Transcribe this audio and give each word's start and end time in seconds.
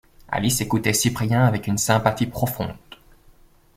Alice 0.29 0.61
écoutait 0.61 0.93
Cyprien 0.95 1.45
avec 1.45 1.67
une 1.67 1.77
sympathie 1.77 2.25
profonde. 2.25 2.73